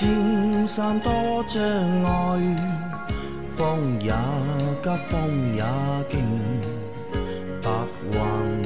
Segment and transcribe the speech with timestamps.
[0.00, 1.12] 青山多
[1.46, 1.62] 障
[2.04, 2.56] 碍，
[3.46, 4.10] 风也
[4.82, 5.62] 急，风也
[6.10, 6.24] 劲，
[7.60, 7.70] 白
[8.10, 8.62] 云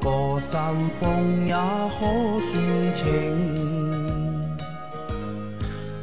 [0.00, 3.04] 过山峰也可算情。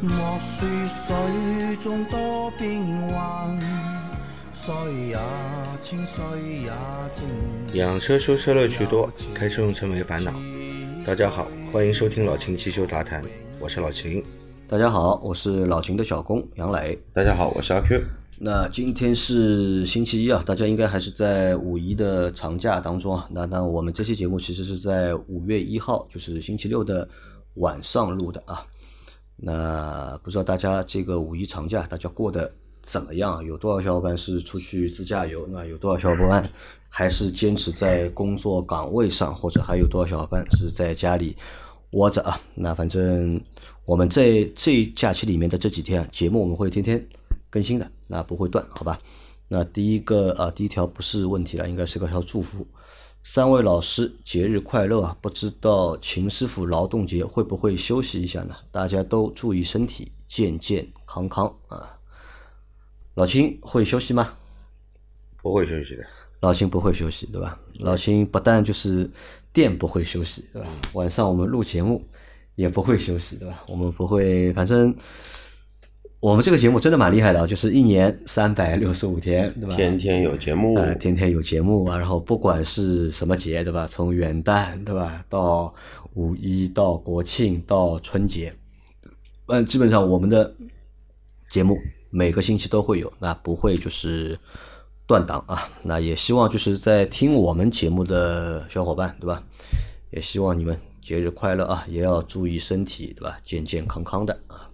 [0.01, 3.59] 莫说水中多变幻，
[4.53, 4.75] 水
[5.07, 5.17] 也
[5.81, 6.23] 清，水
[6.61, 6.71] 也
[7.15, 7.25] 静。
[7.73, 10.31] 养车修车乐趣多，开车用车没烦恼。
[11.03, 13.23] 大家好，欢迎收听老秦汽修杂谈，
[13.59, 14.23] 我是老秦。
[14.67, 16.97] 大家好，我是老秦的小工杨磊。
[17.13, 18.01] 大家好，我是阿 Q。
[18.39, 23.27] 那今天是星期一啊，大家应该还是在五一的长假当中啊。
[23.29, 27.07] 那那我们这期节目其实是在五月一号，就是星期六的
[27.55, 28.65] 晚上录的啊。
[29.35, 32.51] 那不知道大家这个五一长假大家过得
[32.81, 33.45] 怎么样？
[33.45, 35.47] 有多少小伙伴是出去自驾游？
[35.51, 36.43] 那有多少小伙伴
[36.89, 39.33] 还是坚持在工作岗位上？
[39.35, 41.37] 或者还有多少小伙伴是在家里
[41.95, 42.39] 窝着啊？
[42.53, 43.41] 那反正
[43.85, 47.01] 我们在这假期里面的这几天节目我们会天天
[47.49, 48.99] 更新的，那不会断，好吧？
[49.47, 52.67] 那第一个啊，第一条不是问题了，应该是个条祝福。
[53.23, 55.17] 三位老师节日快乐啊！
[55.21, 58.55] 不知道秦师傅劳动节会不会休息一下呢？
[58.71, 61.97] 大家都注意身体，健健康康啊！
[63.15, 64.33] 老秦会休息吗？
[65.37, 66.05] 不会休息的。
[66.41, 67.57] 老秦不会休息，对吧？
[67.79, 69.09] 老秦不但就是
[69.55, 70.67] 店不会休息，对吧？
[70.93, 72.03] 晚上我们录节目
[72.53, 73.63] 也不会休息，对吧？
[73.67, 74.95] 我们不会，反正。
[76.21, 79.75] 我们这个节目真的蛮厉害的，就是一年三百六十五天，对吧？
[79.75, 81.95] 天天有节目，呃，天天有节目啊。
[81.99, 83.85] 然后不管是什么节，对吧？
[83.85, 85.23] 从元旦，对吧？
[85.29, 85.71] 到
[86.15, 88.51] 五一，到国庆，到春节，
[89.47, 90.51] 嗯，基本上我们的
[91.51, 91.77] 节目
[92.09, 94.39] 每个星期都会有，那不会就是
[95.07, 95.69] 断档啊。
[95.83, 99.43] 那也希望就是在听我们节目的小伙伴，对吧？
[100.11, 103.37] 也希望你们节日快乐啊，也要注意身体，对吧？
[103.43, 104.69] 健健康康的啊。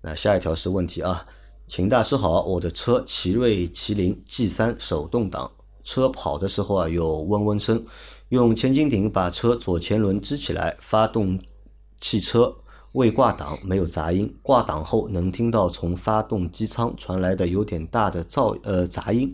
[0.00, 1.26] 那下一条是问题啊，
[1.66, 5.50] 秦大师好，我的车奇瑞麒麟 G 三手动挡，
[5.82, 7.84] 车跑的时候啊有嗡嗡声，
[8.28, 11.40] 用千斤顶把车左前轮支起来，发动
[12.00, 12.54] 汽车
[12.94, 19.32] 未挂档没有杂音，挂档后能听到从发动机舱传来的有点大的噪呃杂音，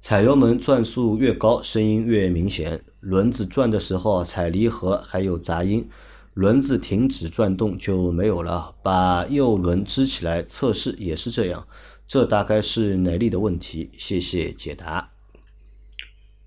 [0.00, 5.86] 踩油门转速越高声音越明显，轮子转的时候踩离合还有杂音。
[6.32, 11.66] 轮子停止转动就没有了，把右轮支起来测试也是这样，
[12.06, 13.90] 这大概是哪里的问题？
[13.98, 15.10] 谢谢解答。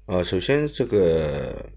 [0.07, 1.69] 啊，首先这个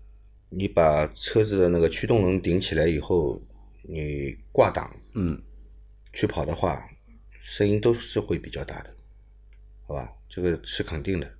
[0.48, 3.42] 你把车子的那个驱动轮顶起来以后，
[3.88, 5.40] 你挂档，嗯，
[6.12, 6.86] 去跑的话，
[7.40, 8.94] 声音都是会比较大的，
[9.86, 10.12] 好吧？
[10.28, 11.32] 这个是肯定的。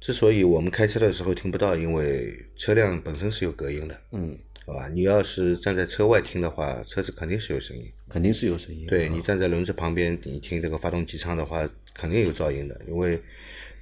[0.00, 4.38] 之所以我们开车的时候听不到，因为车辆本身是有隔音的，嗯。
[4.64, 8.86] 好吧，你要是站在车外听的话，车子肯定是有声音，肯定是有声音。
[8.86, 13.20] 对你站在轮子旁边，你听这个发动机舱的话，肯定有噪音的，因为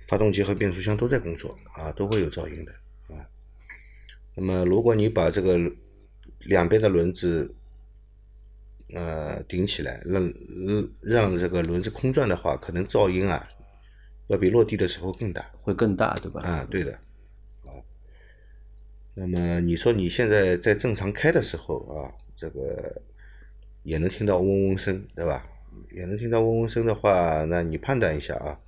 [0.09, 2.72] 发动机和变速箱都在工作啊，都会有噪音的，
[3.15, 3.28] 啊。
[4.34, 5.59] 那么，如果你把这个
[6.47, 7.54] 两边的轮子
[8.95, 10.33] 呃顶起来，让
[11.01, 13.49] 让这个轮子空转的话，可能噪音啊
[14.28, 16.43] 要比落地的时候更大，会更大，对吧？
[16.43, 16.93] 啊，对的。
[16.93, 17.71] 啊
[19.15, 23.03] 那么你说你现在在正常开的时候啊，这个
[23.83, 25.47] 也能听到嗡嗡声，对吧？
[25.93, 28.59] 也能听到嗡嗡声的话，那你判断一下啊，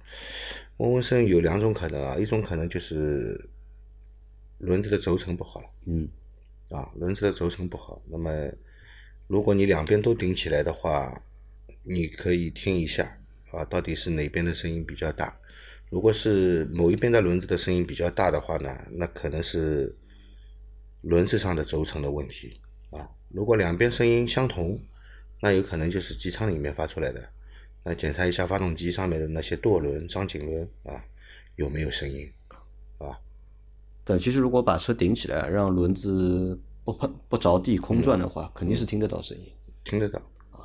[0.78, 3.48] 嗡嗡声有两种可能啊，一种可能就是
[4.58, 6.08] 轮子的轴承不好了，嗯，
[6.70, 8.02] 啊，轮子的轴承不好。
[8.08, 8.30] 那么
[9.32, 11.22] 如果你两边都顶起来的话，
[11.84, 13.18] 你可以听一下
[13.50, 15.34] 啊，到底是哪边的声音比较大？
[15.88, 19.96] 如果是某一边的轮子的声音比较大的话呢，那可能是。
[21.00, 22.60] 轮子上的轴承的问题
[22.90, 24.78] 啊，如果两边声音相同，
[25.40, 27.28] 那有可能就是机舱里面发出来的。
[27.82, 31.04] 那检查一下发动机上面的那些舵轮、张紧轮啊，
[31.56, 32.30] 有没有声音，
[32.98, 33.18] 啊？
[34.04, 39.44] 对，其实如果把车顶起来，让轮子不碰不着地空转的话，肯定是听得到声音，
[39.84, 40.18] 听得到
[40.50, 40.60] 啊。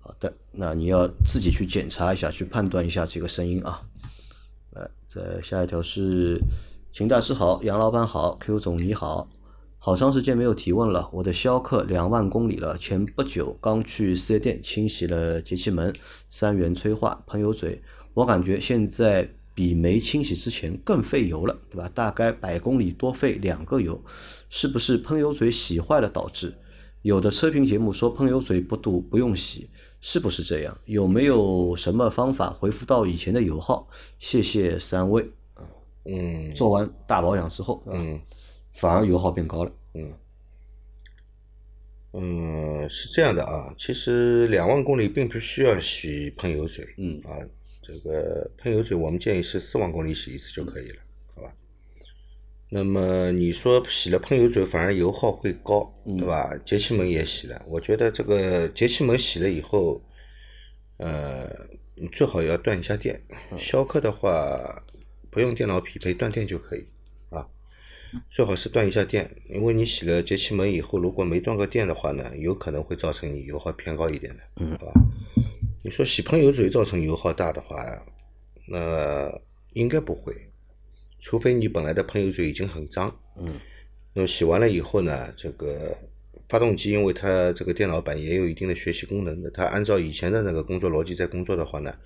[0.00, 3.80] 好的，那你要自己去检查一下，去判断一下这个声音啊。
[4.72, 6.40] 来，再下一条是
[6.92, 9.28] 秦大师好，杨老板好，Q 总你好。
[9.82, 15.94] 好长时间没有提问了，我的逍客两万公里了，前不久刚去四 S 店清洗了节气门、
[16.28, 17.82] 三元催化、喷油嘴，
[18.12, 19.26] 我感觉现在
[19.60, 21.86] 比没清洗之前更费油了，对吧？
[21.94, 24.02] 大概百公里多费两个油，
[24.48, 26.54] 是不是喷油嘴洗坏了导致？
[27.02, 29.68] 有的车评节目说喷油嘴不堵不用洗，
[30.00, 30.74] 是不是这样？
[30.86, 33.86] 有没有什么方法恢复到以前的油耗？
[34.18, 35.30] 谢谢三位。
[36.06, 38.18] 嗯，做完大保养之后，嗯。
[38.72, 39.72] 反而油耗变高了。
[39.92, 40.12] 嗯，
[42.14, 47.36] 嗯，是这样的啊，其实两万公里并不需要洗喷油嘴，嗯啊，
[47.92, 50.96] 这个喷油嘴我们建议是四万公里洗一次就可以了，
[51.34, 51.52] 好吧？
[52.68, 56.56] 那么你说洗了喷油嘴反而油耗会高，对吧？
[56.64, 60.00] 节气门也洗了，我觉得这个节气门洗了以后，
[60.98, 61.50] 呃，
[61.96, 63.20] 你最好要断一下电。
[63.58, 64.84] 逍客的话
[65.30, 66.86] 不用电脑匹配，断电就可以
[67.30, 67.44] 啊。
[68.30, 74.92] 最好是断一下电，因为你洗了节气门以后，如果没断个电的话呢，有可能会造成你油耗偏高一点的，嗯，好吧？
[75.82, 77.76] 你说洗喷油嘴造成油耗大的话，
[78.68, 79.32] 那
[79.72, 80.34] 应该不会，
[81.20, 83.58] 除非你本来的喷油嘴已经很脏，嗯，
[84.12, 85.96] 那么洗完了以后呢，这个
[86.48, 91.96] 发动机因为它这个电脑板也有一定的学习功能的，它按照以前的那个工作逻辑在工作的话呢，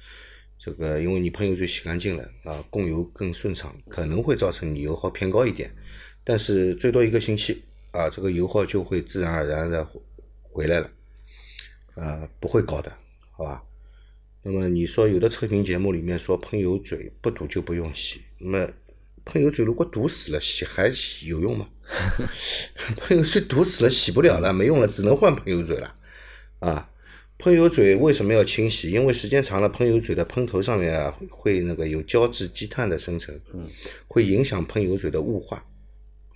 [0.58, 5.68] 这个因为你喷油嘴洗干净了啊，供油更顺畅，可能会造成你油耗偏高一点，
[6.22, 7.60] 但是最多一个星期
[7.90, 9.84] 啊，这个油耗就会自然而然的
[10.42, 10.90] 回来了，
[11.96, 12.92] 啊，不会高的，
[13.36, 13.64] 好吧？
[14.42, 18.68] 那么你说有的测评节目里面说喷油嘴不堵就不用洗，那么
[19.24, 21.68] 喷油嘴如果堵死了，洗还洗有用吗？
[22.96, 25.94] 喷油嘴堵死了，洗不了了，没用了，只能换喷油嘴了，
[26.60, 26.90] 啊。
[27.36, 28.92] 喷油嘴为什么要清洗？
[28.92, 33.68] 因为时间长了，喷油嘴的喷头上面啊会那个有胶质积碳的生成，嗯，
[34.06, 35.56] 会影响喷油嘴的雾化，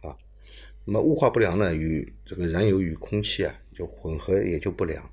[0.03, 0.17] 啊，
[0.85, 5.09] 那么雾化不良呢，与这个燃油与空气啊就混合也就不良，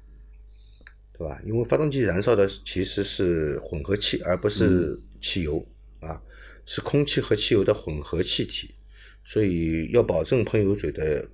[1.17, 1.41] 对吧？
[1.45, 5.65] 因为发动机燃烧的其实是混合气，而不是汽油、
[5.99, 6.21] 啊，
[6.65, 8.73] 是空气和汽油的混合气体，
[9.23, 11.27] 所以要保证喷油嘴的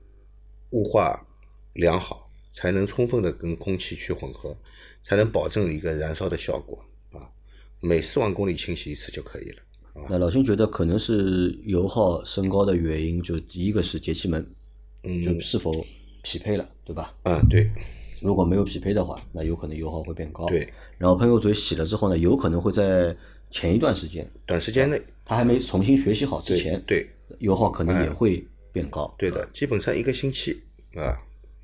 [0.71, 1.25] 雾化
[1.73, 2.27] 良好。
[2.53, 4.53] 才能充分的跟空气去混合，
[5.05, 6.83] 才能保证一个燃烧的效果
[7.13, 7.23] 啊。
[7.79, 9.63] 每四万公里清洗一次就可以了。
[10.09, 14.45] 那老兄觉得可能是油耗升高的原因，就第一个是节气门，
[15.03, 15.71] 嗯，就是否
[16.23, 17.15] 匹配了，对吧？
[17.23, 17.71] 嗯，对。
[18.21, 20.45] 如果没有匹配的话，那有可能油耗会变高。
[20.47, 20.68] 对。
[20.97, 23.15] 然后喷油嘴洗了之后呢，有可能会在
[23.50, 27.09] 前一段时间，短时间内，它还没重新学习好之前，对，
[27.39, 29.13] 油耗可能也会变高。
[29.18, 30.62] 对的，基本上一个星期
[30.95, 31.18] 啊。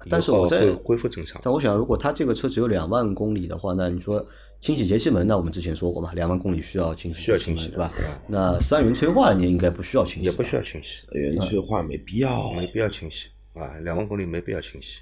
[0.10, 1.42] 但是我在恢复正常。
[1.44, 4.24] 但我想，如果它这个车只有两万公里的话，那你说
[4.62, 7.92] 清洗节气门，那我们之前说过嘛，两万公里需要清洗，需要清洗，对吧？
[8.28, 11.08] 那三元催化你应该不需要清洗，也不需要清洗。
[11.08, 15.00] 三元催化没必要，没必要清洗啊，两万公里没必要清洗。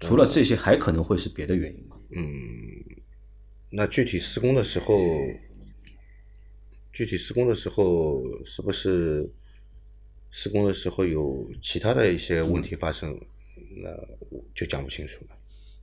[0.00, 1.96] 除了这些，还可能会是别的原因吗？
[2.10, 2.24] 嗯，
[3.70, 4.94] 那具体施工的时候，
[6.92, 9.28] 具体施工的时候是不是
[10.30, 13.18] 施工的时候有其他的一些问题发生？
[13.78, 13.90] 那
[14.54, 15.36] 就讲不清楚了。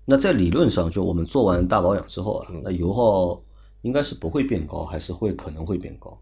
[0.05, 3.43] 那在理论上，就我们做完大保养之后啊，那油耗
[3.81, 6.19] 应该是不会变高，还是会可能会变高？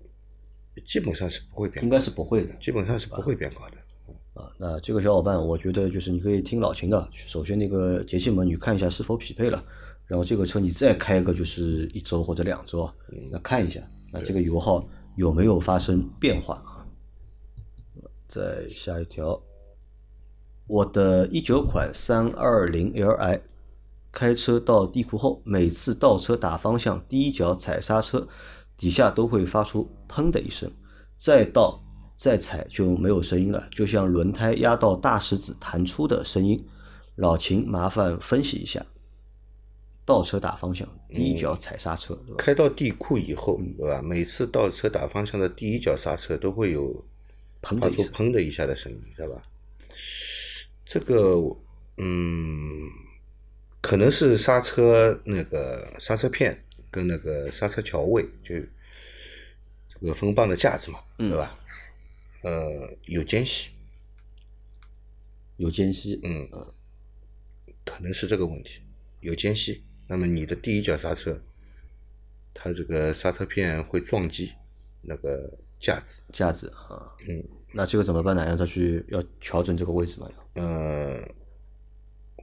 [0.86, 3.78] 基本上是不会变，应该是不会的，基本上是不会变高的。
[4.42, 9.64] 啊，那这个小伙伴，我觉得就是你可以听老秦的，首先那个节气门你看一下是否匹配了，
[10.08, 12.90] 然后这个车你再开个就是一周或者两周，
[13.32, 13.80] 那看一下，
[14.12, 14.84] 那这个油耗
[15.16, 16.82] 有没有发生变化啊？
[18.28, 19.40] 再下一条。
[20.68, 23.42] 我的一九款三二零 Li
[24.12, 28.28] 开车到地库后，每次倒车打方向，第一脚踩刹车，
[28.78, 30.72] 底下都会发出“砰”的一声，
[31.18, 31.84] 再倒
[32.22, 36.64] 再踩就没有声音了，就像轮胎压到大石子弹出的声音。
[37.16, 38.86] 老秦，麻烦分析一下，
[40.06, 42.36] 倒车打方向，第一脚踩刹车，对吧？
[42.38, 44.04] 开到地库以后，对吧？
[44.04, 47.04] 每次倒车打方向的第一脚刹车都会有
[47.64, 49.42] 砰的一声，发出砰的一下的声音，知道吧？
[50.86, 51.40] 这个，
[51.98, 52.88] 嗯，
[53.82, 58.56] 可能是刹车那个刹车片跟那个刹车桥位，就
[59.90, 61.58] 这个风棒的架子嘛，对吧？
[62.42, 63.70] 呃，有间隙，
[65.58, 66.50] 有间隙，嗯，
[67.86, 68.82] 可能是这个问题，
[69.20, 69.84] 有间隙。
[70.08, 71.42] 那么你的第一脚刹车，
[72.54, 74.52] 它这个刹车片会撞击
[75.02, 78.46] 那个架子，架子啊，嗯，那这个怎么办呢？
[78.46, 80.30] 让他去要调整这个位置嘛？
[80.56, 81.24] 要，呃，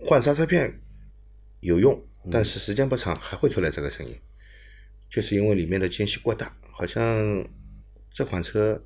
[0.07, 0.81] 换刹车片
[1.61, 2.01] 有用，
[2.31, 4.17] 但是时间不长还会出来这个声音，
[5.11, 6.57] 就是因为里面的间隙过大。
[6.71, 7.45] 好像
[8.13, 8.81] 这款车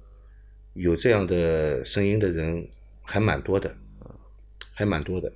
[0.75, 2.69] 有这样的声音的人
[3.03, 3.77] 还蛮多的，
[4.73, 5.33] 还蛮多的。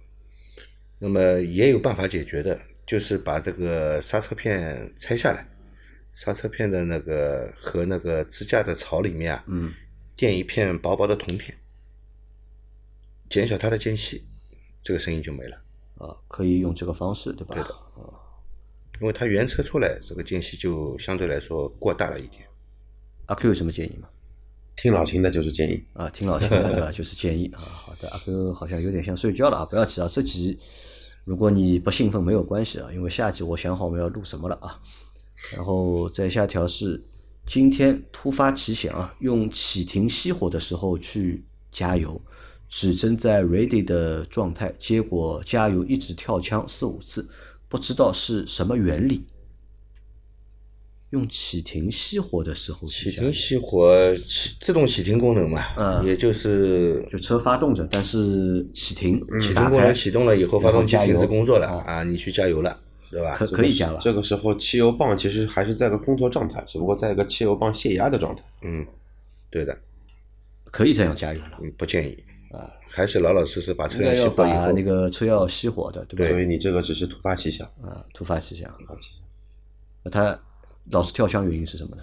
[0.99, 5.47] 那么也有办法解决的，就是把这个刹车片拆下来，
[6.13, 9.73] 刹车片的那个和那个支架的槽里面啊，嗯，
[10.17, 11.55] 垫一片薄薄的铜片，
[13.29, 14.27] 减小它的间隙，
[14.83, 15.63] 这个声音就没了。
[15.99, 17.55] 啊，可以用这个方式，对吧？
[17.55, 17.75] 对的，
[19.01, 22.47] 因为它原车出来，这个间隙就相对来说过大了一点。
[23.27, 24.09] 阿 Q 有什么建议吗？
[24.77, 25.83] 听老秦的就是建议。
[25.95, 26.93] 啊，听老秦的对吧？
[26.93, 27.61] 就是建议啊。
[27.61, 30.59] 好的，阿哥好像有点像睡觉了啊，不要急啊，这集
[31.25, 34.81] 如果你不兴奋没有关系啊，因为下集我想好我们要录什么了啊。
[35.55, 37.03] 然后再下条是
[37.47, 42.21] 今天突发奇想啊，用启停熄火的时候去加油，
[42.69, 47.29] 指针在 ready 的状态，结果加油一直跳枪四五次，
[47.69, 49.27] 不知道是什么原理。
[51.11, 62.79] 用启停熄火的时候启停熄火启自动启停功能嘛，嗯也就是就车发动着，但是启停启停功能启动了以后，发动机停止工作了啊啊，你去加油了，
[63.11, 63.37] 对吧？
[63.37, 64.01] 可可以加了。
[64.03, 68.43] 这个时候汽油泵其实还是在个工作状态，只不过在一个汽油泵泄压的状态。
[68.63, 68.85] 嗯，
[69.49, 69.79] 对的，
[70.65, 72.19] 可以这样加油了，嗯，不建议
[72.51, 76.29] 啊，还是老老实实把车辆熄火以后那，个车要熄火的，对吧？
[76.33, 79.25] 所以你这个只是突发奇想，啊，突发奇想，突发奇想。
[80.03, 80.39] 那他
[80.91, 82.03] 老是跳枪原因是什么呢？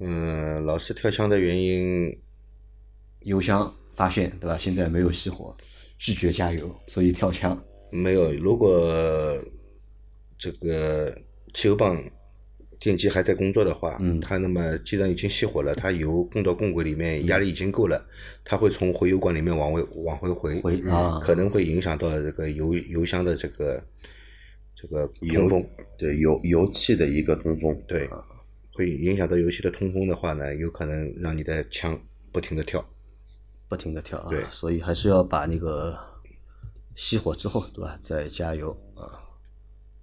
[0.00, 2.16] 嗯，老是跳枪的原因，
[3.20, 4.56] 油箱发现对吧？
[4.56, 5.56] 现在没有熄火，
[5.98, 7.60] 拒绝加油，所以跳枪。
[7.90, 9.42] 没有，如果
[10.38, 11.16] 这个
[11.54, 11.98] 汽油泵
[12.78, 18.06] 电机还在工作的话，嗯它那么既然已经熄火了，它油供到供轨里面压力已经够了，
[18.44, 23.82] 它会从回油管里面往回往回回，嗯回啊可能会影响到这个油油箱的这个
[24.80, 28.08] 这个油通风，对油油气的一个通风，对，
[28.74, 32.84] 会影响到油气的通风的话呢，有可能让你的枪不停的跳。
[33.68, 35.98] 不停的跳啊，对所以还是要把那个
[36.96, 37.98] 熄火之后，对吧？
[38.00, 39.18] 再加油啊。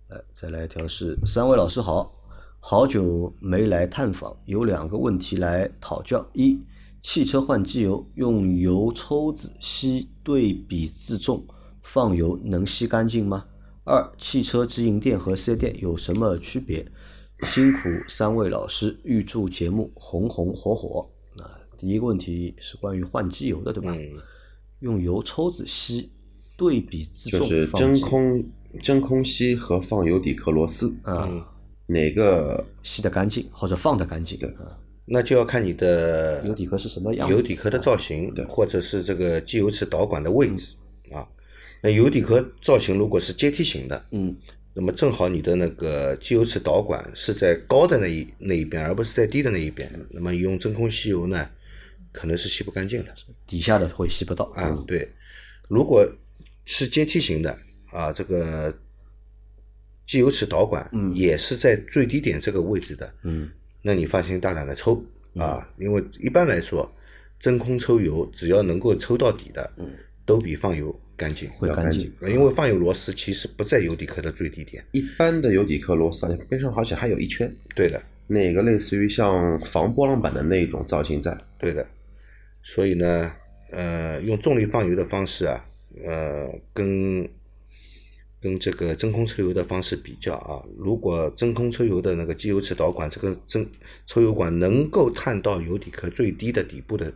[0.10, 2.13] 来，再来一条是三位老师好，
[2.60, 6.60] 好久没来探访，有两个问题来讨教：一，
[7.01, 11.48] 汽车换机油用油抽子吸对比自重
[11.82, 13.46] 放油能吸干净吗？
[13.86, 16.84] 二，汽车直营店和四 S 店有什么区别？
[17.44, 21.08] 辛苦三位老师，预祝节目红红火火。
[21.38, 23.94] 啊，第一个问题是关于换机油的，对吧？
[23.96, 24.20] 嗯，
[24.80, 26.10] 用油抽子吸
[26.58, 28.44] 对比自重就是真空
[28.82, 31.30] 真空吸和放油底壳螺丝，啊，
[31.86, 34.39] 哪个吸的干净或者放的干净。
[34.39, 34.75] 对啊，
[35.06, 40.85] 那就要看你的油底壳是什么样子油底壳的造型对，或者是这个机油尺导管的位置啊。
[41.86, 44.36] 那油底壳造型如果是阶梯型的，嗯，
[44.74, 49.88] 那么正好你的那个机油尺导管是在高的那一那一边，而不是在低的那一边。
[50.10, 51.48] 那么用真空吸油呢，
[52.12, 53.13] 可能是吸不干净的
[53.46, 54.84] 底下的会吸不到啊。
[54.88, 55.08] 对，
[55.70, 56.04] 如果
[56.65, 57.56] 是阶梯型的
[57.92, 58.75] 啊，这个
[60.08, 63.48] 机油尺导管也是在最低点这个位置的，嗯，
[63.84, 66.92] 那你放心大胆的抽啊，因为一般来说，
[67.39, 69.72] 真空抽油只要能够抽到底的，
[70.25, 72.12] 都比放油干净，会干净。
[72.22, 74.84] 因为放油螺丝其实不在油底壳的最低点。
[74.91, 81.38] 一般的油底壳螺丝啊边上好像还有一圈，对的，那个类似于像防波浪板的那种造型在。
[81.57, 81.88] 对的。
[82.62, 83.31] 所以呢，
[83.72, 85.65] 呃，用重力放油的方式啊，
[86.03, 87.29] 呃，跟
[88.41, 93.67] 跟这个真空抽油的方式比较啊，如果真空抽油的那个机油尺导管这个真
[94.05, 97.12] 抽油管能够探到油底壳最低的底部的，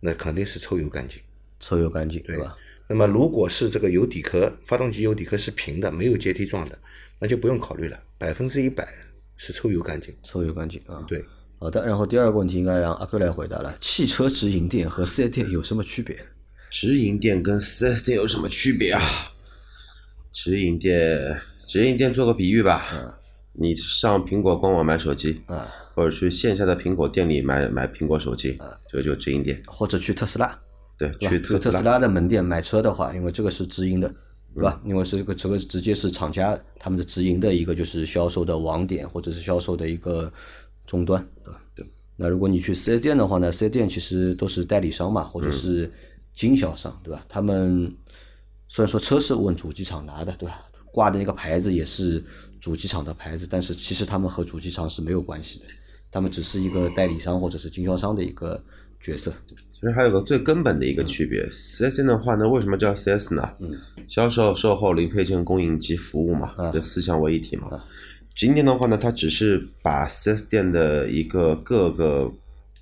[0.00, 1.20] 那肯定是抽油干净。
[1.60, 2.56] 抽油干净，对吧？
[2.88, 6.78] 那么如果是这个油底壳，发动机油底壳是平的，没有阶梯状的，
[7.18, 8.86] 那就不用考虑了，百分之一百
[9.36, 10.14] 是抽油干净。
[10.22, 11.04] 抽油干净啊。
[11.08, 11.24] 对，
[11.58, 13.76] 好的，然后第二个问题应该让阿哥来回答了。
[13.80, 16.16] 汽车直营店和四 S 店有什么区别？
[16.70, 19.00] 直营店跟 4S 店有什么区别啊？
[20.32, 23.16] 直营店，直营店做个比喻吧，
[23.52, 28.58] 你上苹果官网买手机，啊，或者去线下的苹果店里买买苹果手机，
[28.90, 29.62] 这个就直营店。
[29.68, 30.60] 或者去特斯拉，
[30.96, 34.08] 对，去特特斯斯拉的门店买车的话，因为这个是直营的，
[34.54, 34.80] 对吧？
[34.84, 40.32] 因为是这个这个直接是厂家他们的直营的一个就是销售的网点或者是销售的一个
[40.86, 41.60] 终端，对吧？
[41.74, 41.86] 对。
[42.16, 45.92] 那如果你去四 S 店的话呢，四 S 店其实都是代理商嘛，或者是
[46.32, 47.24] 经销商，对吧？
[47.28, 47.92] 他们
[48.68, 50.64] 虽然说车是问主机厂拿的，对吧？
[50.92, 52.24] 挂的那个牌子也是
[52.60, 55.64] 主机厂的牌子，但是其实他们和主机厂是没有关系的，
[56.08, 58.62] 他们只是一个代理商或者是经销商的一个
[59.00, 59.34] 角色。
[59.84, 63.46] 其实还有个最根本的一个区别，4S 店的话呢，为什么叫 4S 呢？
[64.08, 67.68] 销售、售后、零配件、供应及服务嘛，这四项为一体嘛。
[68.34, 72.32] 直营店的话呢，它只是把 4S 店的一个各个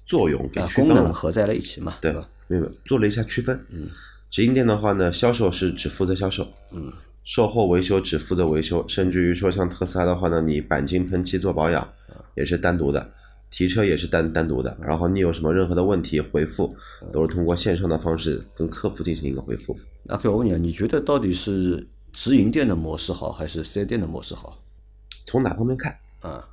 [0.07, 2.29] 作用给啊，功区分了，能合在了一起嘛，对吧？？
[2.47, 3.59] 没有做了一下区分。
[3.71, 3.89] 嗯，
[4.31, 6.93] 直营店的话呢，销售是只负责销售，嗯，
[7.25, 11.89] 售后维修只负责维修，甚至于说像特斯拉的话呢，你钣金喷漆做保养
[12.37, 13.11] 也是单独的，
[13.53, 16.75] 提车也是单单独的，然后你有什么任何的问题回复，
[17.13, 19.79] 都是通过线上的方式跟客服进行一个回复。
[20.05, 24.59] 那可以我问你啊，你觉得到底是直营店的模式好，还是四 S 店的模式好？
[25.27, 25.97] 从哪方面看？
[26.21, 26.45] 啊，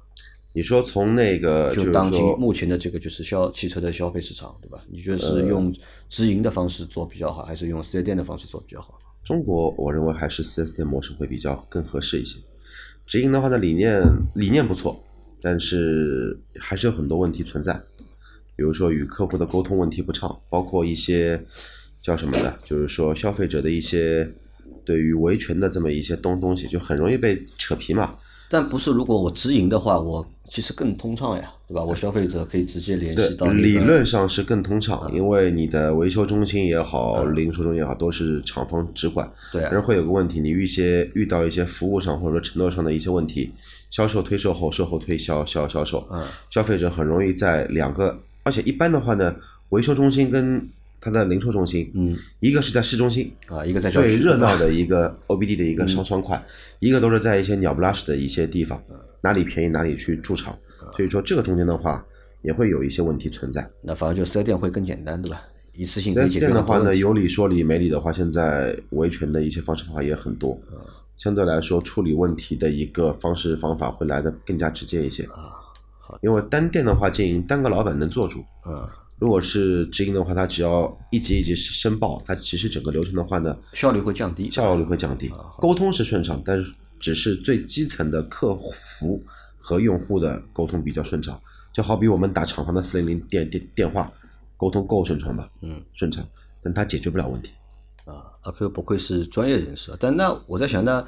[0.53, 4.83] 你说从那个就是当今说目前的这个就是消汽车的消费市场，对吧？
[4.89, 5.73] 你觉得是用
[6.09, 8.99] 直营的方式做比较好，还是用四 S 店的方式做比较好？
[9.23, 12.39] 中国我认为还是四 S 店模式会比较更合适一些。
[13.07, 14.03] 直营的话呢，理念
[14.35, 15.03] 理念不错，
[15.41, 17.73] 但是还是有很多问题存在，
[18.55, 21.41] 比如说与客户的沟通问题不畅，包括一些
[22.01, 22.59] 叫什么的？
[22.65, 24.29] 就是说消费者的一些
[24.83, 28.15] 对于维权的这么一些东东西，就很容易被扯皮嘛。
[28.49, 31.83] 但不是，如果我直营的话，我其实更通畅呀，对吧？
[31.83, 37.35] 我消费者可以直接联系到对，理论上是更通畅，因为你的维修中心也好，嗯。
[37.35, 39.31] 零售中心也好，都是厂方直管。
[39.51, 39.69] 对啊。
[39.71, 43.51] 但是会有个问题，你遇一些遇到一些服务上或者说承诺上的一些问题，
[43.91, 46.25] 销售推售后，售后推销销销售，嗯。
[46.49, 49.35] 消费者很容易在两个，而且一般的话呢，
[49.69, 50.67] 维修中心跟
[51.01, 56.41] 它的零售中心，嗯一个是在市中心，啊，一个在最热闹的一个 OBD 的一个商商块，
[56.79, 58.81] 一个都是在一些鸟不拉屎的一些地方，
[59.21, 60.57] 哪里便宜哪里去驻场，
[60.95, 62.05] 所以说这个中间的话
[62.41, 63.69] 也会有一些问题存在。
[63.81, 65.41] 那反而就四 S 店会更简单，对吧？
[65.73, 70.77] 一次性可以 4S 解决店的话呢，有理说理没理的话，现在维权的一些方式方法也很多，嗯
[71.15, 75.23] 相对来说处理问题的一个方式方法会来的更加直接一些。
[75.23, 75.51] 啊，
[75.99, 78.39] 好因为单店的话经营，单个老板能做主。
[78.65, 78.87] 嗯，
[79.19, 89.21] 如果是直营的话，它只要一级一级申报，它其实整个流程的话呢，效率会降低，效率会降低，沟通是顺畅，但是只是最基层的客服
[89.57, 91.39] 和用户的沟通比较顺畅。
[91.71, 94.11] 就好比我们打厂房的四零零电电电话，
[94.57, 95.49] 沟通够顺畅吧？
[95.61, 96.25] 嗯，顺畅，
[96.63, 97.51] 但它解决不了问题。
[98.05, 99.97] 啊，阿 Q 不愧是专业人士啊。
[99.99, 101.05] 但那我在想，那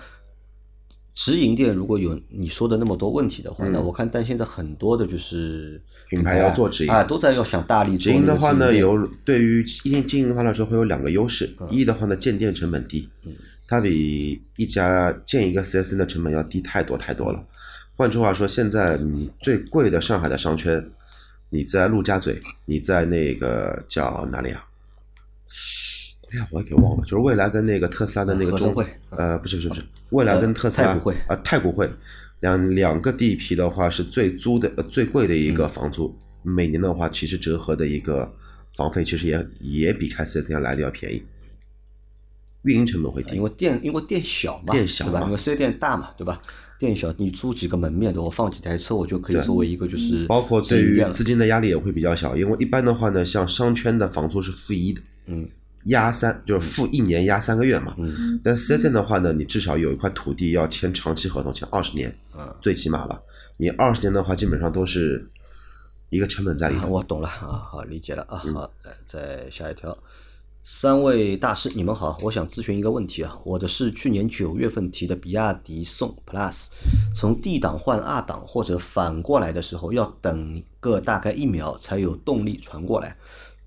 [1.14, 11.54] 直营店如果有你说的那么多问题的话，那我看但现在很多的就是嗯品牌要做直营啊，都在要想大力直营的话呢，有对于经经营的话来说会有两个优势。
[11.60, 13.10] 嗯一的话呢，建店成本低，
[13.68, 17.44] 它比一家建一个 4S 店的成本要低太多太多了。
[17.96, 20.84] 换句话说，现在你最贵的上海的商圈，
[21.50, 24.66] 你在陆家嘴，你在那个叫哪里啊？
[26.34, 31.90] 哎呀，我也给忘了，就是未来跟那个特斯拉的那个中合生汇呃，不是不是不是，未来跟特斯拉啊太古汇
[32.40, 38.32] 两两个地皮的话是最租的呃最贵的一嗯个房租，每年的话其实折合的一个
[38.76, 41.22] 房费其实也也比开四 S 店来的要便宜，
[42.64, 43.42] 运营成本会低因。
[43.42, 45.26] 为店因为店小嘛，店小嘛对吧？
[45.28, 46.42] 因为四 S 店大嘛，对吧？
[46.80, 55.48] 店小，你租几个门面的，我放几台车，我就可以作为一个就是包括对于资金的压力也会比较小，因为一般的话呢，像商圈的房租是负一的，嗯，
[55.86, 62.56] 压三就是付一年压三个月嘛，嗯，但四 S 店的话呢，你至少有一块土地要签长期合同，签二十年，嗯。
[62.62, 63.20] 最起码吧，
[63.58, 65.28] 你二十年的话，基本上都是
[66.10, 66.90] 一个成本在里啊头。
[66.90, 67.28] 我懂了。
[67.28, 68.24] 啊，好理解了。
[68.24, 68.54] 啊，嗯。
[68.54, 69.98] 好，来再下一条。
[70.64, 76.68] 三位大师，你们好，我想咨询一个问题啊，我的是去年九月份提的比亚迪宋 Plus，
[77.16, 83.18] 从 D 档换 R 档或者反过来的时候，要等个大概一秒才有动力传过来，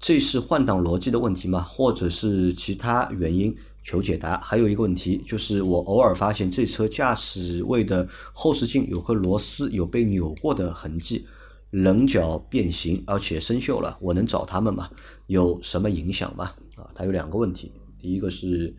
[0.04, 1.62] 这是换挡逻辑的问题吗？
[1.62, 3.56] 或者是其他原因？
[3.82, 4.38] 求解答。
[4.38, 11.26] 还有一个问题就是，我偶尔发现这车驾驶位的后视镜有颗螺丝有被扭过的痕迹，
[11.70, 14.90] 棱角变形，而且生锈了，我能找他们吗？
[15.26, 16.52] 有什么影响吗？
[16.76, 18.76] 啊，它有两个问题，第一个是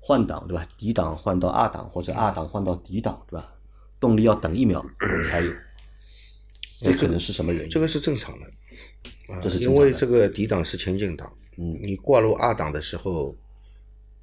[0.00, 3.52] 换挡，对吧？D 档换到 R 档或者 R 档换到 D 档，对吧？
[4.00, 4.84] 动力要等一秒
[5.22, 5.52] 才有，
[6.80, 7.70] 这可能是什么原因？
[7.70, 8.50] 这个是正常的，啊
[9.42, 9.80] 这是正常的。
[9.80, 11.78] 因为这个 D 档是前进档，嗯。
[11.82, 13.36] 你挂入二档的时候，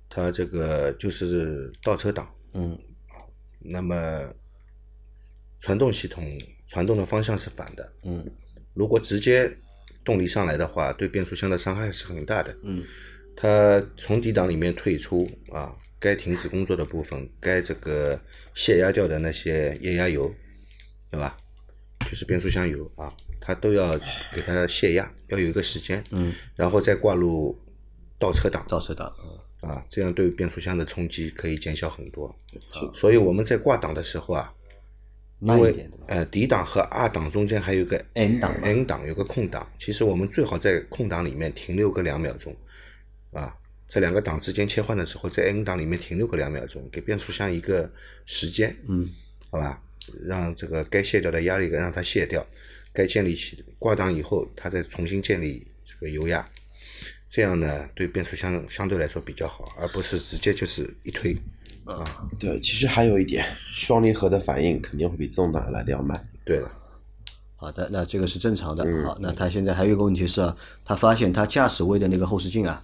[0.10, 2.78] 它这个就是倒车档，嗯。
[3.60, 4.34] 那么
[5.60, 6.26] 传动系统
[6.68, 8.26] 传动的方向是反的，嗯。
[8.74, 9.52] 如果直接
[10.04, 12.58] 动力上来的话，对变速箱的伤害是很大的。
[12.64, 12.84] 嗯。
[13.36, 18.20] 它从底档里面退出啊，该停止工作的部分，该这个
[18.54, 20.32] 泄压掉的那些液压油，
[21.10, 21.36] 对吧？
[22.02, 23.12] 就是变速箱油啊，
[23.46, 23.92] 它都要
[24.34, 27.54] 给它泄压，要有一个时间，嗯，然后再挂入
[28.18, 28.66] 倒车档。
[28.70, 29.70] 倒车档，嗯。
[29.70, 32.34] 啊，这样对变速箱的冲击可以减小很多。
[32.94, 34.54] 所以我们在挂档的时候啊，
[35.40, 42.54] 因为呃 D 档和 R 档中间还有个 N 档 N 档有个空档，其实我们最好在空档里面停留个两秒钟，
[43.32, 43.56] 啊，
[43.88, 47.90] 这两个档之间切换的时候，在 N 档里面停留个两秒钟，给变速箱一个
[48.26, 49.10] 时间，嗯，
[49.50, 49.82] 好吧，
[50.26, 52.46] 让这个该卸掉的压力让它卸掉，
[52.94, 56.48] 该建立起挂档以后，它再重新建立这个油压，
[57.28, 61.36] 这样呢对变速箱相对来说比较好，而不是直接就是一推，
[61.86, 66.30] 啊，对，其实还有一点，双离合的反应肯定会比自动挡来的要慢。
[66.46, 66.72] 对了。
[67.56, 68.84] 好的，那这个是正常的。
[68.84, 72.84] 嗯好，那他现在还有一个问题是啊，他发现他驾驶位的那个后视镜啊，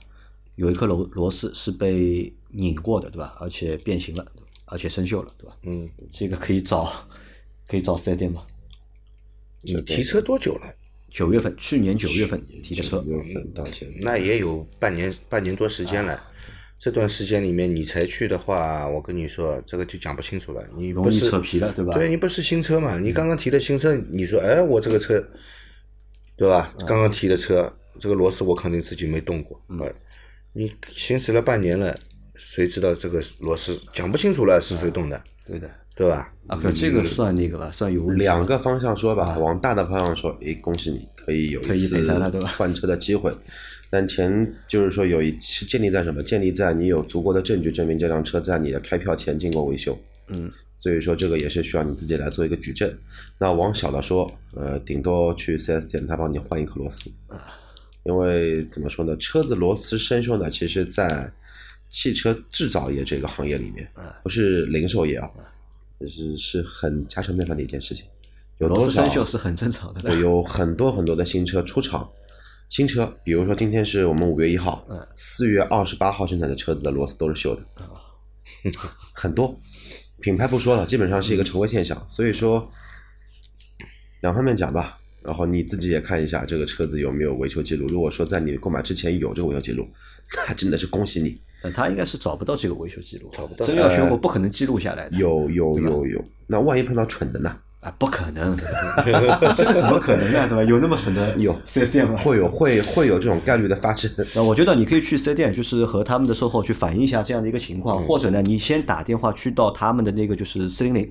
[0.55, 3.35] 有一颗螺螺丝是被拧过的，对吧？
[3.41, 4.25] 而且变形了，
[4.65, 5.57] 而且生锈了，对吧？
[5.63, 6.89] 嗯，这个可以找
[7.67, 8.41] 可以找四 S 店吗？
[9.61, 10.73] 你提车多久了？
[11.11, 16.23] 九月份，去年九月份提的车，月份到现在，那也有半年半年多时间了。
[16.77, 20.65] 这段时间里面你才去的话，我跟你说，这个就讲不清楚了。
[20.77, 21.93] 你容易不是扯皮了，对吧？
[21.95, 22.97] 对你不是新车嘛？
[22.99, 25.21] 你刚刚提的新车，你说，哎，我这个车，
[26.37, 26.73] 对吧？
[26.79, 27.69] 嗯刚刚提的车，
[27.99, 29.93] 这个螺丝我肯定自己没动过，嗯哎
[30.53, 31.97] 你行驶了半年了，
[32.35, 35.69] 谁知道这个螺丝讲不清楚了是谁动的，对的。
[35.99, 36.33] 对吧？
[36.47, 42.01] 啊，可这个算那个吧，算有两个方向说吧，往大的方向说，诶，恭喜你可以有一次
[42.57, 43.35] 换车的机会，
[43.89, 46.23] 但前就是说有一是建立在什么？
[46.23, 49.99] 建立在你有足够的证据证明这辆车在你的开票前经过维修。
[50.29, 52.89] 嗯，所以说这个也是需要你自己来做一个举证。
[53.37, 57.11] 那往小的说，呃，顶多去 4S 店他帮你换一颗螺丝，
[58.03, 61.29] 因为怎么说呢，车子螺丝生锈呢，其实在
[61.89, 63.87] 汽车制造业这个行业里面，
[64.23, 65.29] 不是零售业啊，
[66.07, 68.05] 是是很家常便饭的一件事情。
[68.59, 70.01] 有螺多少丝生锈是很正常的。
[70.01, 72.09] 对， 有很多很多的新车出厂，
[72.69, 77.63] 新车，比如说今天是我们五月一号嗯，四月二十八号生产的车子的螺丝都是锈的，
[79.13, 79.57] 很多，
[80.19, 82.05] 品牌不说了，基本上是一个常规现象。
[82.09, 82.69] 所以说，
[84.21, 87.85] 两方面讲吧，然后你自己也看一下这个车子有没有维修记录。
[87.87, 89.87] 如果说在你购买之前有这个维修记录，
[90.47, 95.17] 那真的是恭喜你，但他应该是找不到这个维修记录，找不到真要修我不可能记录下来的。
[95.17, 96.25] 有有有有。
[96.47, 97.55] 那万一碰到蠢的呢？
[97.81, 98.57] 啊，不可能，
[99.55, 100.47] 这个怎么可能呢？
[100.49, 100.63] 对吧？
[100.65, 102.17] 有那么蠢的有四 S 店吗？
[102.17, 104.11] 会有会会有这种概率的发生。
[104.35, 111.09] 那我觉得你可以去四 S 店，就是和他们的售后去反映一下这样的一个情况，或者呢，你先打电话去到他们的那个就是四零零，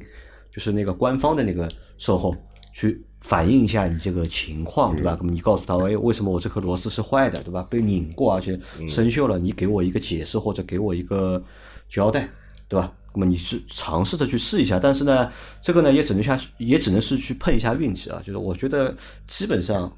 [0.50, 2.36] 就是那个官方的那个售后
[2.74, 5.16] 去反映一下你这个情况，对吧？
[5.20, 7.66] 那么你告诉他，哎，为什么我这颗螺丝是坏的，对吧？
[7.68, 11.42] 被拧过，而且生锈了，你给我一个解释或者给我一个
[11.90, 12.28] 交代，
[12.68, 12.92] 对吧？
[13.14, 18.22] 那么你是尝试着去试一下，但是呢，这个呢也只能下也只能是去碰一下运气啊。
[18.24, 18.94] 就是我觉得
[19.26, 19.92] 基本上，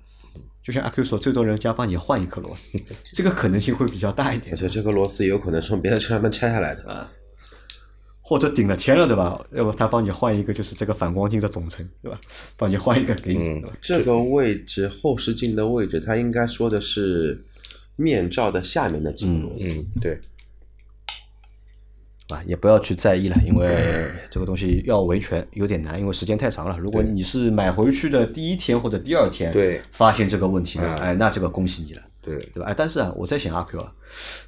[0.64, 2.78] 就像阿 Q 说，最多人家帮你换一颗螺丝，
[3.12, 4.56] 这个可能性会比较大一点而。
[4.56, 7.08] 且这个螺丝也有可能是从别的车上面拆下来的。
[8.30, 9.44] 或者顶了天了，对吧？
[9.50, 12.16] 要不他帮你换一个，就是这个反光镜的总成，对吧？
[12.56, 13.64] 帮你换一个给你，嗯？
[13.82, 17.44] 这个位置后视镜的位置，它应该说的是
[17.96, 19.74] 面罩的下面的几个螺丝。
[19.74, 20.20] 嗯，对，
[22.28, 26.78] 啊，也不要去在意了，因为这个东西要维权有点难，因为时间太长了。
[26.78, 32.66] 如果你是买回去的第一天或者第二天，对发现这个问题呢，啊哎，那这个恭喜你了，对，对吧？
[32.66, 33.92] 哎，但是啊，我在想阿 Q 啊，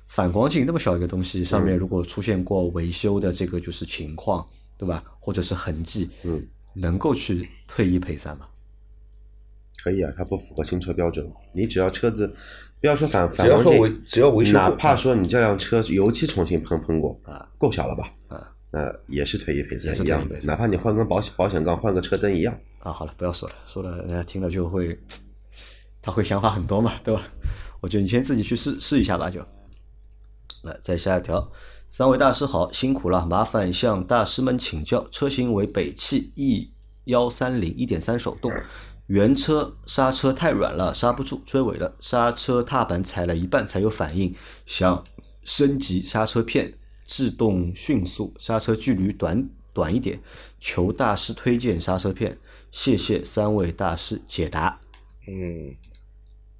[0.08, 5.02] 反光镜那么小一个东西，上面如果出现过维修的这个就是情况，对吧？
[5.20, 8.46] 或者是痕迹，嗯，能够去退一赔三吗？
[9.82, 11.28] 可以啊，它不符合新车标准。
[11.52, 12.32] 你只要车子，
[12.80, 18.12] 不要说反反光镜，要说维只要维修，哪怕说你这辆车油漆重新喷喷过啊，够小了吧？
[18.28, 22.58] 啊那也是退一赔三一样哪怕你换根保险保险杠，换个车灯一样。
[22.78, 24.98] 啊，好了，不要说了，说了人家听了就会，
[26.02, 27.22] 他会想法很多嘛， 对吧？
[27.80, 29.40] 我觉得你先自己去试试一下吧，就。
[30.62, 31.50] 来，再下一条，
[31.88, 36.72] 三位大师好，辛苦了，麻烦向大师们请教，车型为北汽 E
[37.04, 38.52] 幺三零一点三手动，
[39.06, 44.32] 原车刹车太软了，刹不住，追尾了，刹车踏板踩了一半才有反应，
[44.64, 45.02] 想
[45.44, 46.74] 升级刹车片，
[47.06, 50.20] 制动迅速，刹车距离短短一点，
[50.60, 52.38] 求大师推荐刹车片，
[52.70, 54.78] 谢谢三位大师解答。
[55.26, 55.74] 嗯，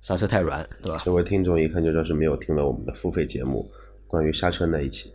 [0.02, 1.00] 刹车太软，对吧？
[1.04, 3.70] 这位听众一看就知道是没有听了我们的付费节目
[4.06, 5.10] 关于刹车那一期。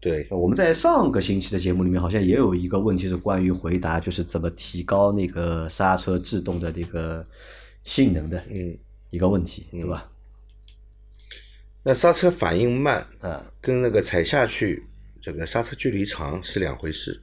[0.00, 7.26] 对，我们在上个星期的节目里面好像也有一个问题是关于回答，就是怎么提高那个刹车制动的这个
[7.84, 8.76] 性能的嗯，
[9.10, 10.10] 一个问题，对吧？
[11.82, 14.82] 那刹车反应慢啊，跟那个踩下去
[15.20, 17.20] 这个刹车距离长是两回事。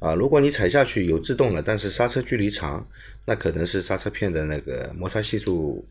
[0.00, 2.86] 啊，如果你踩下去有制动了，但是刹车距离长，
[3.26, 5.86] 那可能是刹车片的那个摩擦系数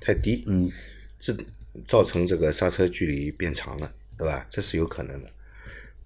[0.00, 0.70] 太低，嗯，
[1.18, 1.36] 制
[1.86, 4.46] 造成这个刹车距离变长了，对吧？
[4.48, 5.30] 这是有可能的。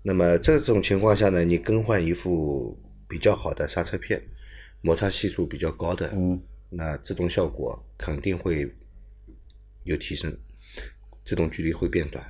[0.02, 2.76] 那么这种情况下呢，你更换一副
[3.08, 4.20] 比较好的刹车片，
[4.80, 8.68] 摩擦系数比较高的，嗯，那制动效果肯定会
[9.84, 10.36] 有提升，
[11.24, 12.24] 制动距离会变短。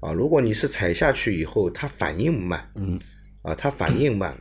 [0.00, 2.98] 啊，如果你是踩下去以后它反应慢，嗯，
[3.42, 4.36] 啊，它反应慢，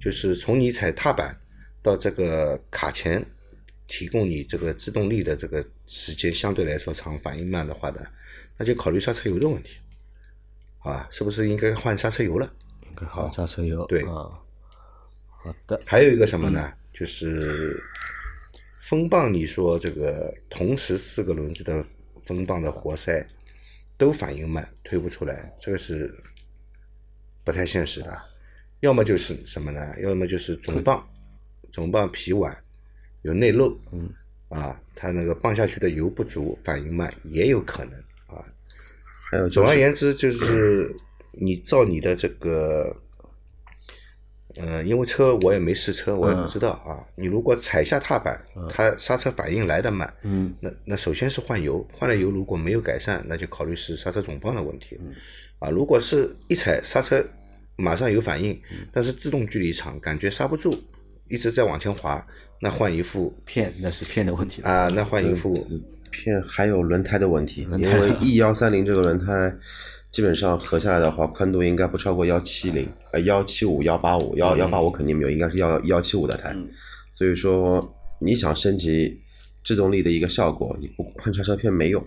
[0.00, 1.38] 就是从你踩踏板
[1.82, 3.24] 到这个卡钳
[3.86, 8.00] 提供你这个制动力的这个时间相对来说长，反应慢的话呢，
[8.56, 9.76] 那就考虑刹车油的问题，
[10.78, 12.52] 啊，是不是应该换刹车油了？
[12.82, 14.32] 应该换刹车油，对啊，
[15.28, 16.72] 好的，还有一个什么呢？
[16.92, 17.78] 就是
[18.80, 21.84] 风棒，你说这个同时四个轮子的
[22.24, 23.26] 风棒的活塞
[23.96, 26.14] 都反应慢，推不出来，这个是
[27.42, 28.33] 不太现实的。
[28.80, 29.80] 要么就是什么呢？
[30.02, 31.06] 要么就是总棒，
[31.72, 32.56] 总棒皮碗
[33.22, 34.10] 有内漏，嗯，
[34.48, 37.94] 啊，它那个泵下去的油不足，反应慢也有可能
[38.26, 38.44] 啊。
[39.30, 40.94] 还有总就是而言之，就是
[41.32, 42.94] 你照你的这个，
[44.56, 47.02] 呃，因为车我也没试车，我也不知道啊。
[47.16, 55.00] 你如果踩下踏板，它刹车反应来得慢，嗯，那那首先是换油，换了油如果没有改善，那就考虑是刹车总泵的问题。
[55.58, 57.24] 啊，如果是一踩刹车
[57.76, 58.58] 马上有反应，
[58.92, 60.74] 但是制动距离长，感觉刹不住，
[61.28, 62.24] 一直在往前滑，
[62.60, 65.52] 那换一副片那是片的问题啊，那换一副
[66.10, 69.52] 片还有轮胎的问题，因为 E 幺三零这个轮胎
[70.12, 76.54] 基本上合下来的话，宽度应该不超过幺七零，呃幺七五、幺八五、幺幺八五肯定没有，应该是幺幺七五的胎。
[77.12, 79.20] 所以说你想升级
[79.64, 82.04] 制动力的一个效果，你不换刹车片没用，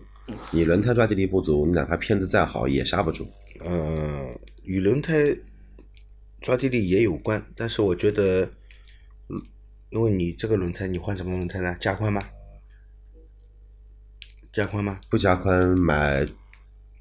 [0.52, 3.28] 你轮胎抓地力不足，你哪怕片子再好也刹不住。
[3.66, 5.36] 嗯，与轮胎
[6.48, 8.46] 抓地力也有关，但是我觉得，
[9.28, 9.44] 嗯
[9.90, 11.76] 因为你这个轮胎，你换什么轮胎呢？
[11.78, 12.22] 加宽吗？
[14.54, 14.98] 加宽吗？
[15.10, 16.26] 不加宽买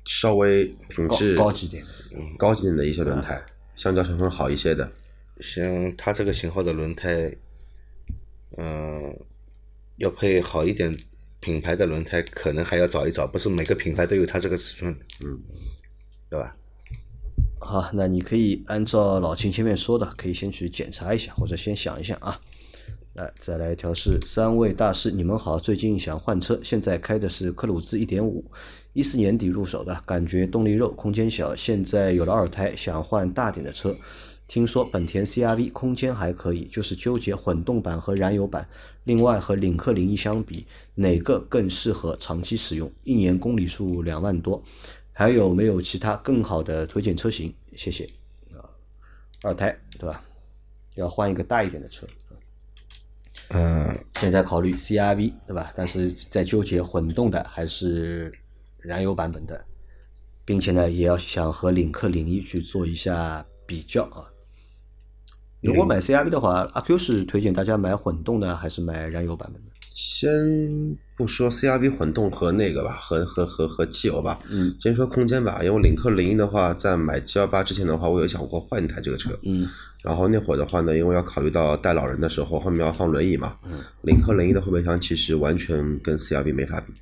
[0.04, 1.90] 稍微品质高高级点的
[2.36, 3.40] 高级点的一些轮胎，
[3.76, 4.90] 橡胶成分好一些的。
[5.38, 7.32] 像它这个型号的轮胎，
[8.56, 9.16] 嗯、
[9.98, 10.98] 要配好一点
[11.38, 14.92] 品牌的轮胎，可能还要找一找，不是每个品牌都有它这个尺寸，
[15.24, 15.40] 嗯，
[16.28, 16.56] 对吧？
[17.58, 22.40] 好，那你可以按照老秦前面说的，可以先去检查一下，或者先想一想啊。
[23.14, 24.20] 来，再来调试。
[24.26, 28.42] 三位大师，你们好，最近想换车，现在开的是科鲁兹1.5，
[28.92, 33.96] 一四年底入手的，感觉动力肉，空间小，现在有了二胎，想换大点的车。
[34.46, 38.68] 听说本田 CRV 空间还可以，就是纠结混动版和燃油版。
[39.02, 40.66] 另外和领克零一相比，
[40.96, 42.90] 哪个更适合长期使用？
[43.02, 44.62] 一年公里数两万多，
[45.18, 47.50] 还有没有其他更好的推荐车型？
[47.74, 48.04] 谢谢。
[48.54, 48.60] 啊，
[49.42, 50.22] 二胎对吧？
[50.94, 52.06] 要换一个大一点的车。
[53.48, 55.72] 嗯，现在考虑 CRV 对吧？
[55.74, 58.30] 但是在纠结混动的还是
[58.76, 59.64] 燃油版本的，
[60.44, 64.28] 并且呢，也要想和领克零一去做一下比较啊。
[65.62, 69.70] 如果买 CRV 的话，阿 Q 是推荐大家买混动的还是买燃油版本的？
[69.94, 70.28] 先
[71.16, 75.60] 不说 CRV 混动和那个吧，和和和和汽油吧，嗯先说空间吧。
[75.64, 79.30] 因为领克零一的话，在买 G 幺八之前的话，我有想过换一台这个车。
[79.44, 79.66] 嗯
[80.02, 86.92] 然后那会儿的话呢，因为要考虑到带老人的时候后面要放轮椅嘛，嗯领克零一的后备箱其实完全跟 CRV 没法比。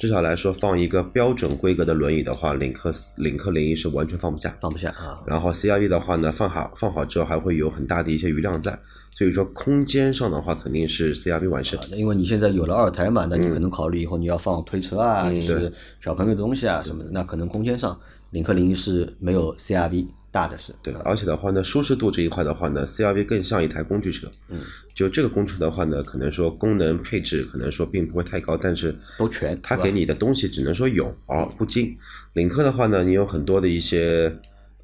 [0.00, 4.56] 至少来说，放一个标准规格的轮椅的话，领克领克零一是完全放不下。
[4.58, 5.20] 放不下啊。
[5.26, 8.78] 然后 CRV 的话呢，放好放好之后还会有很大的一些余量在，
[9.10, 11.78] 所以说空间上的话肯定是 CRV 完胜。
[11.78, 20.74] 啊，那因为你现在有了二胎嘛，那你可能考虑以后你要放推车啊，就是小朋友的东西啊什么的，那可能空间上领克零一是没有 CRV 大的是。
[20.82, 24.30] 对，而且的话呢，舒适度这一块的话呢，CRV 更像一台工具车。
[24.48, 24.60] 嗯，
[24.94, 31.96] 就这个工具的话呢，可能说功能配置可能说并不会太高，但是都全它给你的东西只能说有而不精。
[32.34, 34.32] 领克的话呢，你有很多的一些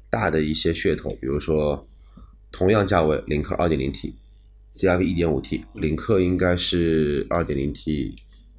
[0.09, 1.87] 大的一些噱头，比如说
[2.51, 4.13] 同样价位，领克 2.0T、
[4.73, 8.13] CRV 1.5T，领克应该是 2.0T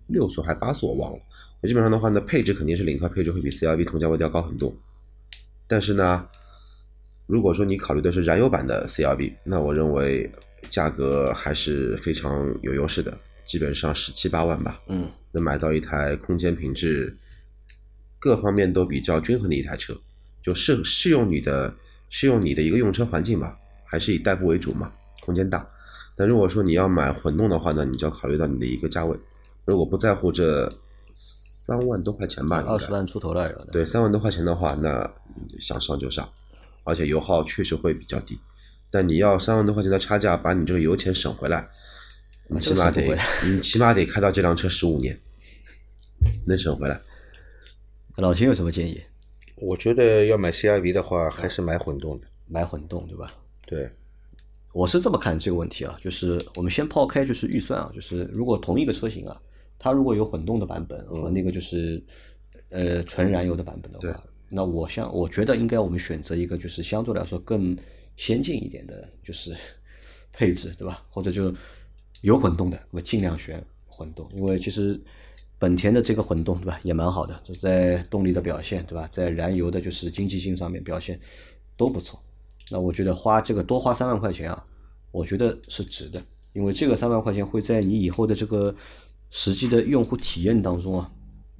[0.07, 1.19] 六速还八速我忘了。
[1.61, 4.75] 那基本上的话呢，配置肯定是领克配置会比 CRV 同价位都要高很多。
[5.67, 6.27] 但是呢，
[7.29, 10.29] 如果说你考虑的是燃油版的 CRV，那我认为
[10.69, 15.09] 价格还是非常有优势的，基本上十七八万吧，嗯。
[15.31, 17.15] 能买到一台空间品质
[18.19, 19.95] 各方面都比较均衡的一台车，
[20.43, 21.73] 就适适用你的
[22.09, 25.69] 适用你的一个用车环境吧，还是以代步为主嘛，空间大。
[26.17, 29.15] 但如果说你要买混动的话呢，你就要考虑到你的一个价位，
[29.67, 30.67] 如果不在乎这
[31.15, 33.65] 三万多块钱吧，二十万出头了有。
[33.67, 35.09] 对，三万多块钱的话，那
[35.61, 36.27] 想上就上，
[36.89, 38.39] 而且油耗确实会比较低。
[38.91, 41.69] 但你要三万多块钱的差价，把你这个油钱省回来，
[42.49, 45.21] 你起码得你起码得开到这辆车十五年，
[46.47, 46.99] 能省回来。
[48.17, 49.01] 老秦有什么建议？
[49.57, 52.27] 我觉得要买 CRV 的话，还是买混动的。
[52.47, 53.35] 买混动对吧？
[53.67, 53.91] 对，
[54.73, 59.39] 我是这么看这个问题啊，就是我们先抛开就是预算啊，就是如果同一个车型啊，
[59.79, 62.03] 它如果有混动的版本和那个就是
[62.71, 67.77] 呃纯燃油的版本的话，那我想我觉得应该我们选择一个就是相对来说更
[68.17, 69.55] 先进一点的，就是
[70.33, 71.05] 配置对吧？
[71.11, 71.55] 或者就
[72.23, 75.01] 有混动的，我尽量选混动，因为其实
[75.59, 76.81] 本田的这个混动对吧？
[76.83, 81.21] 也蛮好的，就在动力的表现对吧，在燃油的就是经济性上面表现
[81.77, 82.21] 都不错。
[82.71, 84.65] 那我觉得花这个多花三万块钱啊，
[85.11, 88.75] 我觉得是值的，因为这个三万块钱会在你以后的这个
[89.31, 91.11] 实际的用户体验当中啊，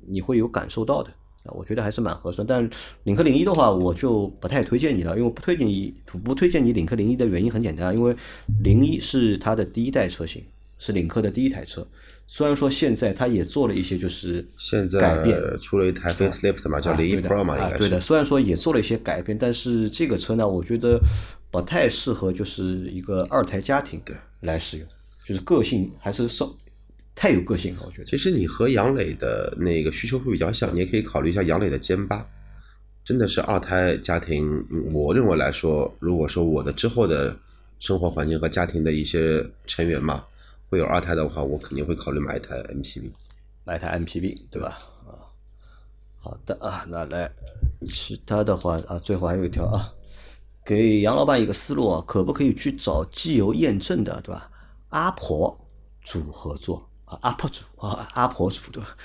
[0.07, 1.13] 你会有感受到的，
[1.53, 2.47] 我觉得还是蛮合算。
[2.47, 2.69] 但
[3.05, 8.17] 领克零一的话，我就不太推荐你了，因为不推荐你不推荐你领克零一的原因很简单，因为
[8.63, 10.45] 零一是它的第一代车型，
[10.79, 11.87] 是领克的第一台车。
[12.31, 17.99] 虽然说现在它也做了一些就是现在改变，出了一台 facelift 嘛，叫零一啊对的 Pro 嘛，应该啊对的。
[18.01, 21.01] 虽然说也做了一些改变，但是这个车呢，我觉得
[21.51, 24.87] 不太适合就是一个二胎家庭对来使用，
[25.27, 26.55] 就是个性还是稍
[27.19, 28.05] 太有个性了，我觉得。
[28.05, 32.25] 其实你和杨磊的那个需求会比较像，你也可以考虑一下杨磊的歼八，
[33.05, 37.37] 真的是二胎家庭，嗯我认为来说，如果说我的之后的
[37.81, 40.25] 生活环境和家庭的一些成员嘛，
[40.71, 43.11] 会有二胎的话，我肯定会考虑买一台 MPV。
[43.65, 44.79] 买一台 MPV，对吧？
[45.05, 45.27] 啊，
[46.21, 47.29] 好的啊，那来
[47.89, 49.93] 其他的话啊，最后还有一条啊，
[50.65, 54.49] 给杨老板一个思路啊，可不可以去找机油验证的，对吧？
[54.91, 55.59] 阿婆
[56.05, 58.97] 组合作啊，UP 主啊，阿婆主对吧？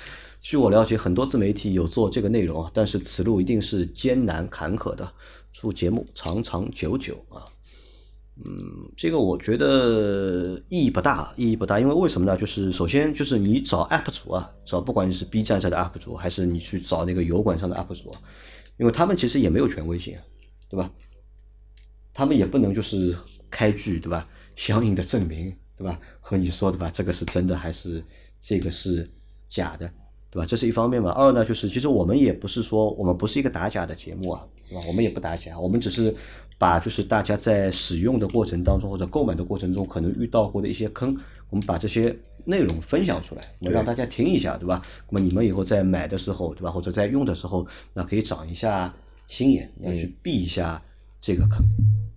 [0.41, 5.09] 据我了解，很多自媒体有做这个内容啊，但是此路一定是艰难坎坷的。
[5.53, 7.45] 祝节目长长久久啊！
[8.37, 12.35] 嗯，这个我觉得意义不大，意义不大，因为为什么呢？
[12.35, 18.13] 就是首先就是你找 UP 主啊，找不管你是 B 站上的 UP 主，还是你去找那个油管上的 UP 主，
[18.77, 20.17] 因为他们其实也没有权威性，
[20.67, 20.91] 对吧？
[22.13, 23.15] 他们也不能就是
[23.49, 24.27] 开具对吧？
[24.55, 25.99] 相应的证明对吧？
[26.19, 26.89] 和你说对吧？
[26.93, 28.03] 这个是真的还是
[28.39, 29.09] 这个是
[29.49, 29.89] 假的？
[30.29, 30.45] 对吧？
[30.45, 31.11] 这是一方面嘛。
[31.11, 34.83] 二呢，就是其实我们也不是说我们不是一个打假的节目啊，对吧？
[34.87, 36.15] 我们也不打假，我们只是
[36.57, 41.15] 把就是大家在使用的过程当中或者购买的过程中可能遇到过的一些坑，
[41.49, 44.81] 我们把这些内容分享出来，我们让大家听一下，对吧？
[45.09, 46.71] 那么你们以后在买的时候，对吧？
[46.71, 48.91] 或者在用的时候，那可以长一下
[49.27, 50.81] 心眼，要去避一下
[51.21, 51.63] 这个坑，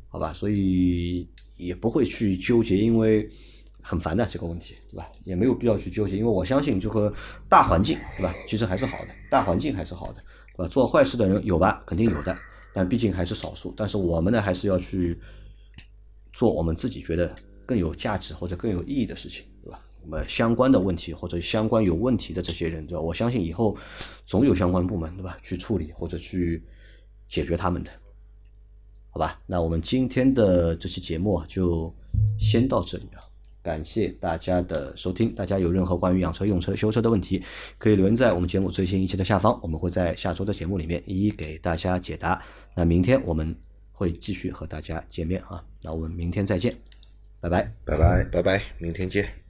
[0.09, 0.33] 好吧？
[0.33, 3.29] 所以也不会去纠结，因为。
[3.88, 5.09] 很烦的这个问题，对吧？
[5.23, 7.14] 也没有必要去纠结，因为我相信这个
[7.49, 8.35] 大环境，对吧？
[8.49, 10.21] 其实还是好的，大环境还是好的，
[10.57, 10.69] 对吧？
[10.69, 11.85] 做坏事的人有吧？
[11.87, 12.37] 肯定有的，
[12.75, 13.73] 但毕竟还是少数。
[13.77, 15.16] 但是我们呢，还是要去
[16.33, 17.33] 做我们自己觉得
[17.64, 19.81] 更有价值或者更有意义的事情，对吧？
[20.03, 23.01] 那么相关的问题或者相关有问题的这些人，对吧？
[23.01, 23.79] 我相信以后
[24.27, 25.38] 总有相关部门，对吧？
[25.45, 26.61] 去处理或者去
[27.29, 27.90] 解决他们的，
[29.16, 29.40] 好吧？
[29.46, 31.90] 那我们今天的这期节目，就
[32.38, 33.24] 先到这里啊。
[33.62, 37.42] 感谢大家的收听，大家有任何关于养车、用车、修车的问题，
[37.79, 42.42] 可以留言在我们节目最新一期的下方，我们会在下周的节目里面一一给大家解答。
[42.74, 43.57] 那明天我们
[43.90, 46.76] 会继续和大家见面啊，那我们明天再见，
[47.40, 47.72] 拜拜。
[47.87, 48.22] 拜拜。
[48.24, 49.46] 拜拜，明天见。